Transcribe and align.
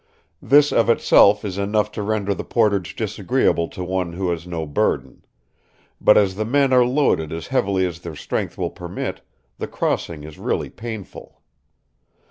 This 0.41 0.71
of 0.73 0.89
itself 0.89 1.45
is 1.45 1.59
enough 1.59 1.91
to 1.91 2.01
render 2.01 2.33
the 2.33 2.43
portage 2.43 2.95
disagreeable 2.95 3.67
to 3.67 3.83
one 3.83 4.13
who 4.13 4.31
has 4.31 4.47
no 4.47 4.65
burden; 4.65 5.23
but 6.03 6.17
as 6.17 6.33
the 6.33 6.43
men 6.43 6.73
are 6.73 6.83
loaded 6.83 7.31
as 7.31 7.45
heavily 7.49 7.85
as 7.85 7.99
their 7.99 8.15
strength 8.15 8.57
will 8.57 8.71
permit, 8.71 9.21
the 9.59 9.67
crossing 9.67 10.23
is 10.23 10.39
really 10.39 10.71
painful. 10.71 11.43